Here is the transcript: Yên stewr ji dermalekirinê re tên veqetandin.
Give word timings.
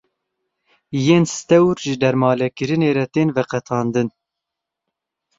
Yên 1.05 1.23
stewr 1.35 1.75
ji 1.85 1.93
dermalekirinê 2.01 2.89
re 2.97 3.05
tên 3.13 3.27
veqetandin. 3.35 4.09